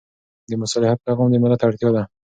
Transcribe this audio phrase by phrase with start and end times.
[0.49, 2.03] د مصالحت پېغام د ملت اړتیا ده.